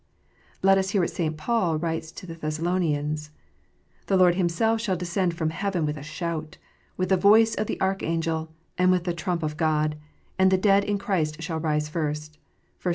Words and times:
Let 0.63 0.79
us 0.79 0.89
hear 0.89 1.01
what 1.01 1.11
St. 1.11 1.37
Paul 1.37 1.77
writes 1.77 2.11
to 2.13 2.25
the 2.25 2.33
Thessalonians:" 2.33 3.29
The 4.07 4.17
Lord 4.17 4.33
Himself 4.33 4.81
shall 4.81 4.95
descend 4.95 5.35
from 5.35 5.51
heaven 5.51 5.85
with 5.85 5.95
a 5.95 6.01
shout, 6.01 6.57
with 6.97 7.09
the 7.09 7.17
voice 7.17 7.53
of 7.53 7.67
the 7.67 7.79
archangel, 7.79 8.49
and 8.79 8.89
with 8.89 9.03
the 9.03 9.13
trump 9.13 9.43
of 9.43 9.57
God: 9.57 9.95
and 10.39 10.49
the 10.49 10.57
dead 10.57 10.83
in 10.85 10.97
Christ 10.97 11.43
shall 11.43 11.59
rise 11.59 11.87
first." 11.87 12.39